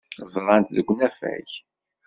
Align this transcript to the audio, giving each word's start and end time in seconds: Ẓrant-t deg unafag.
Ẓrant-t 0.33 0.73
deg 0.75 0.87
unafag. 0.93 1.49